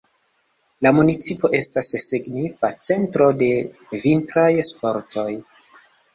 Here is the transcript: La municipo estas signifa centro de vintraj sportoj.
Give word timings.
La 0.85 0.91
municipo 0.99 1.51
estas 1.57 1.89
signifa 2.05 2.73
centro 2.87 3.29
de 3.43 3.51
vintraj 4.07 4.49
sportoj. 4.73 5.29